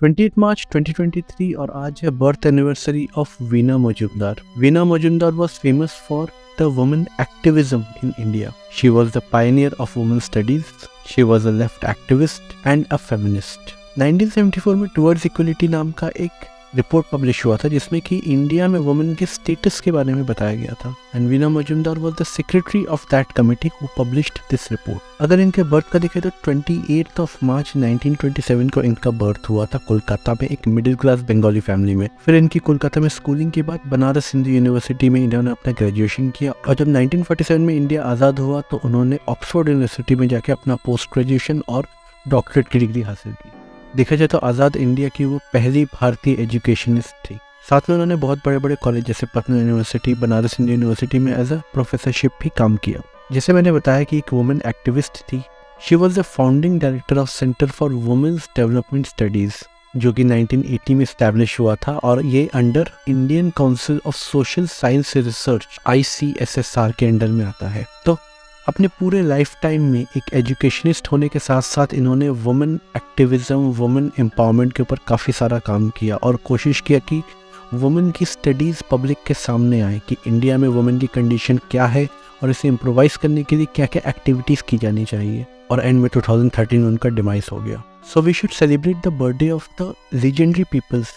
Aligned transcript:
28 0.00 0.36
मार्च 0.38 0.66
2023 0.74 1.54
और 1.54 1.70
आज 1.74 2.00
है 2.02 2.10
birth 2.18 2.46
anniversary 2.46 3.06
of 3.18 3.42
Veena 3.42 3.78
Majumdar. 3.78 4.40
Veena 4.58 4.84
Majumdar 4.84 5.32
was 5.32 5.58
famous 5.62 5.96
for 6.08 6.28
the 6.60 6.64
women 6.74 7.04
activism 7.20 7.84
in 8.04 8.12
India 8.18 8.52
she 8.72 8.88
was 8.88 9.10
the 9.16 9.22
pioneer 9.32 9.74
of 9.80 9.98
women 9.98 10.20
studies 10.20 10.86
she 11.08 11.22
was 11.22 11.48
a 11.48 11.52
left 11.52 11.84
activist 11.84 12.66
and 12.66 12.84
a 12.86 12.96
feminist 12.98 13.74
1974 13.98 14.74
में 14.74 14.88
towards 14.94 15.26
equality 15.26 15.68
नाम 15.68 15.90
का 15.92 16.10
एक 16.18 16.46
report 16.74 17.06
publish 17.12 17.44
हुआ 17.44 17.56
था 17.56 17.68
जिसमें 17.68 18.00
कि 18.02 18.16
India 18.26 18.68
में 18.68 18.78
women 18.80 19.14
के 19.14 19.26
स्टेटस 19.26 19.80
के 19.80 19.92
बारे 19.92 20.14
में 20.14 20.24
बताया 20.26 20.54
गया 20.54 20.74
था। 20.74 20.94
And 21.14 21.28
Veena 21.28 21.48
Majumdar 21.48 21.98
was 21.98 22.14
the 22.14 22.24
secretary 22.26 22.84
of 22.86 23.04
that 23.10 23.32
committee 23.32 23.70
who 23.82 23.88
published 23.98 24.38
this 24.50 24.70
report 24.72 25.22
अगर 25.22 25.40
इनके 25.40 25.62
बर्थ 25.64 25.88
का 25.92 25.98
देखें 25.98 26.20
तो 26.22 26.30
ट्वेंटी 26.44 27.02
ऑफ़ 27.20 27.36
मार्च 27.44 27.72
1927 27.76 28.70
को 28.70 28.82
इनका 28.82 29.10
बर्थ 29.20 29.48
हुआ 29.48 29.66
था 29.66 29.78
कोलकाता 29.78 30.32
में 30.32 30.48
एक 30.48 30.68
मिडिल 30.68 30.94
क्लास 30.96 31.20
बंगाली 31.28 31.60
फैमिली 31.60 31.94
में। 31.96 32.08
फिर 32.24 32.34
इनकी 32.34 32.58
कोलकाता 32.58 33.00
में 33.00 33.08
स्कूलिंग 33.08 33.52
के 33.52 33.62
बाद 33.62 33.88
बनारस 33.88 34.32
हिंदू 34.34 34.50
यूनिवर्सिटी 34.50 35.08
में 35.08 35.22
इन्होंने 35.24 35.50
अपना 35.50 35.72
ग्रेजुएशन 35.72 36.30
किया 36.30 36.52
और 36.68 36.74
जब 36.74 36.94
1947 36.94 37.58
में 37.58 37.74
इंडिया 37.74 38.02
आज़ाद 38.04 38.38
हुआ 38.38 38.60
तो 38.70 38.80
उन्होंने 38.84 39.18
ऑक्सफोर्ड 39.28 39.68
यूनिवर्सिटी 39.68 40.14
में 40.14 40.26
जाके 40.28 40.52
अपना 40.52 40.76
पोस्ट 40.84 41.12
ग्रेजुएशन 41.12 41.62
और 41.68 41.86
डॉक्टरेट 42.28 42.68
की 42.68 42.78
डिग्री 42.78 43.02
हासिल 43.02 43.32
की। 43.32 43.57
देखा 43.96 44.16
जाए 44.16 44.28
तो 44.28 44.38
आज़ाद 44.38 44.76
इंडिया 44.76 45.08
की 45.08 45.24
वो 45.24 45.38
पहली 45.52 45.84
भारतीय 45.84 46.36
एजुकेशनिस्ट 46.40 47.30
थी। 47.30 47.38
साथ 47.70 47.80
में 47.88 47.94
उन्होंने 47.94 48.16
बहुत 48.16 48.38
बड़े 48.46 48.58
बड़े 48.58 48.76
कॉलेज, 48.82 49.04
जैसे 49.04 49.26
पटना 49.34 49.56
यूनिवर्सिटी, 49.56 50.14
बनारस 50.14 50.56
हिंदू 50.58 50.72
यूनिवर्सिटी 50.72 51.18
में 51.18 51.32
एज 51.38 51.52
अ 51.52 51.56
प्रोफेसरशिप 51.56 52.30
भी 52.42 52.50
काम 52.58 52.76
किया। 52.76 53.00
जैसे 53.32 53.52
मैंने 53.52 53.72
बताया 53.72 54.02
कि 54.02 54.18
एक 54.18 54.32
वुमेन 54.32 54.62
एक्टिविस्ट 54.66 55.12
थी। 55.12 55.42
She 55.82 55.94
was 55.94 56.20
the 56.20 56.22
founding 56.22 56.80
director 56.80 57.18
of 57.18 57.30
centre 57.30 57.66
for 57.66 57.92
women's 57.92 58.48
development 58.56 59.06
studies 59.06 59.54
जो 59.96 60.12
कि 60.12 60.24
1980 60.24 60.94
में 60.94 61.04
स्टैब्लिश 61.04 61.60
हुआ 61.60 61.74
था 61.74 61.92
और 61.92 62.24
ये 62.24 62.48
under 62.54 62.90
Indian 63.08 63.50
council 63.50 64.00
of 64.06 64.16
social 64.16 64.66
science 64.66 65.16
research 65.16 65.66
ICSSR 65.88 66.92
के 66.98 67.06
अंडर 67.06 67.28
में 67.28 67.44
आता 67.44 67.68
है। 67.68 67.86
तो 68.06 68.18
अपने 68.68 68.88
पूरे 68.88 69.22
लाइफ 69.22 69.54
टाइम 69.62 69.82
में 69.82 70.00
एक 70.00 70.22
एजुकेशनिस्ट 70.32 71.08
होने 71.12 71.28
के 71.28 71.38
साथ 71.38 71.62
साथ 71.62 71.86
इन्होंने 71.94 72.28
वुमेन 72.28 72.80
एक्टिविज़म 72.96 73.56
वुमेन 73.56 74.10
एम्पावरमेंट 74.20 74.72
के 74.72 74.82
ऊपर 74.82 74.98
काफ़ी 75.06 75.32
सारा 75.32 75.58
काम 75.58 75.88
किया 75.88 76.16
और 76.16 76.36
कोशिश 76.36 76.80
किया 76.80 76.98
कि 76.98 77.22
वुमेन 77.74 78.10
की 78.10 78.24
स्टडीज़ 78.24 78.82
पब्लिक 78.90 79.18
के 79.26 79.34
सामने 79.34 79.80
आए 79.80 80.00
कि 80.08 80.16
इंडिया 80.26 80.58
में 80.58 80.68
वुमेन 80.68 80.98
की 80.98 81.06
कंडीशन 81.06 81.58
क्या 81.70 81.86
है 81.86 82.08
और 82.42 82.50
इसे 82.50 82.68
इम्प्रोवाइज 82.68 83.16
करने 83.16 83.42
के 83.42 83.56
लिए 83.56 83.66
क्या 83.74 83.86
क्या 83.86 84.02
एक्टिविटीज़ 84.08 84.62
की 84.68 84.78
जानी 84.78 85.04
चाहिए। 85.04 85.46
और 85.70 85.80
एंड 85.80 86.00
में 86.00 86.08
2013 86.10 86.72
में 86.72 86.86
उनका 86.86 87.08
डिमाइस 87.08 87.50
हो 87.52 87.56
गया। 87.56 87.82
So 88.14 88.22
we 88.22 88.32
should 88.32 88.50
celebrate 88.50 88.96
the 88.96 89.08
birthday 89.08 89.50
of 89.50 89.68
the 89.82 89.94
legendary 90.14 90.64
peoples 90.64 91.12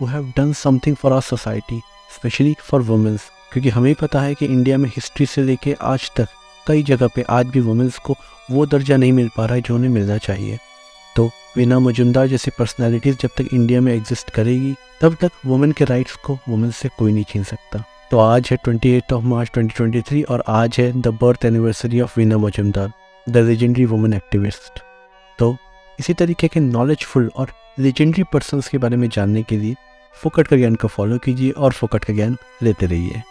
who 0.00 0.06
have 0.06 0.32
done 0.36 0.52
something 0.52 0.96
for 0.96 1.12
our 1.12 1.20
society 1.20 1.80
specially 2.16 2.56
for 2.60 2.82
womens 2.82 3.30
क्योंकि 3.52 3.68
हमें 3.68 3.94
पता 3.94 4.20
है 4.20 4.34
कि 4.34 4.46
इंडिया 4.46 4.78
में 4.78 4.88
हिस्ट्री 4.88 5.26
से 5.26 5.42
लेके 5.42 5.74
आज 5.82 6.10
तक 6.16 6.28
कई 6.66 6.82
जगह 6.82 7.08
पे 7.14 7.22
आज 7.30 7.46
भी 7.46 7.60
वुमेंस 7.60 7.98
को 7.98 8.16
वो 8.50 8.66
दर्जा 8.66 8.96
नहीं 8.96 9.12
मिल 9.12 9.30
पा 9.36 9.44
रहा 9.44 9.54
है 9.54 9.60
जो 9.60 9.74
उन्हें 9.74 9.90
मिलना 9.90 10.16
चाहिए। 10.18 10.58
तो 11.16 11.30
वीना 11.56 11.78
मजुमदार 11.78 12.26
जैसी 12.26 12.50
पर्सनैलिटीज़ 12.58 13.16
जब 13.16 13.30
तक 13.36 13.54
इंडिया 13.54 13.80
में 13.80 13.92
एग्जिस्ट 13.94 14.30
करेगी, 14.30 14.74
तब 15.00 15.16
तक 15.20 15.30
वुमेन 15.46 15.72
के 15.72 15.84
राइट्स 15.84 16.16
को 16.16 16.38
वुमेन 16.48 16.70
से 16.70 16.88
कोई 16.98 17.12
नहीं 17.12 17.24
छीन 17.24 17.42
सकता। 17.44 17.84
तो 18.10 18.18
आज 18.18 18.48
है 18.50 18.56
ट्वेंटी 18.64 18.90
एट 18.90 19.12
ऑफ़ 19.12 19.24
मार्च 19.24 19.50
2023 19.58 20.24
और 20.24 20.42
आज 20.48 20.76
है 20.78 20.90
the 21.00 21.08
birth 21.22 21.44
anniversary 21.44 22.00
of 22.00 22.18
Veena 22.20 22.38
Majumdar 22.38 22.92
the 23.26 23.36
legendary 23.36 23.84
women 23.84 24.12
activist 24.12 24.82
तो 25.38 25.56
इसी 25.98 26.14
तरीके 26.14 26.48
के 26.48 26.60
नॉलेजफुल 26.60 27.30
और 27.36 27.52
लेजेंडरी 27.78 28.22
पर्सनस 28.22 28.68
के 28.68 28.78
बारे 28.78 28.96
में 28.96 29.08
जानने 29.08 29.42
के 29.42 29.56
लिए 29.56 29.74
फोकट 30.14 30.48
का 30.48 30.56
ज्ञान 30.56 30.74
को 30.74 30.88
फॉलो 30.88 31.18
कीजिए 31.18 31.50
और 31.50 31.72
फोकट 31.72 32.04
का 32.04 32.14
ज्ञान 32.14 32.36
लेते 32.62 32.86
रहिए। 32.86 33.22